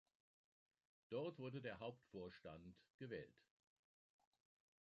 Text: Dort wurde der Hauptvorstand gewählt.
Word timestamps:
Dort 1.11 1.37
wurde 1.37 1.61
der 1.61 1.79
Hauptvorstand 1.79 2.75
gewählt. 2.97 3.39